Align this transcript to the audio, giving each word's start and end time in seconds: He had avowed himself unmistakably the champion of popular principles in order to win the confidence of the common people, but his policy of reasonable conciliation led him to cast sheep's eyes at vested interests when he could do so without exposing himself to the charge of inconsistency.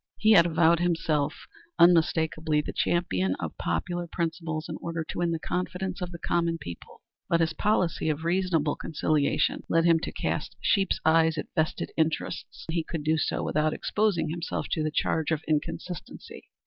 He 0.17 0.31
had 0.31 0.47
avowed 0.47 0.79
himself 0.79 1.45
unmistakably 1.77 2.59
the 2.59 2.73
champion 2.73 3.35
of 3.39 3.55
popular 3.59 4.07
principles 4.11 4.67
in 4.67 4.75
order 4.81 5.03
to 5.03 5.19
win 5.19 5.29
the 5.29 5.37
confidence 5.37 6.01
of 6.01 6.09
the 6.11 6.17
common 6.17 6.57
people, 6.57 7.01
but 7.29 7.39
his 7.39 7.53
policy 7.53 8.09
of 8.09 8.23
reasonable 8.23 8.75
conciliation 8.75 9.61
led 9.69 9.85
him 9.85 9.99
to 9.99 10.11
cast 10.11 10.55
sheep's 10.59 10.99
eyes 11.05 11.37
at 11.37 11.49
vested 11.55 11.91
interests 11.97 12.65
when 12.67 12.73
he 12.73 12.83
could 12.83 13.03
do 13.03 13.19
so 13.19 13.43
without 13.43 13.73
exposing 13.75 14.29
himself 14.29 14.65
to 14.71 14.81
the 14.81 14.89
charge 14.89 15.29
of 15.29 15.43
inconsistency. 15.47 16.45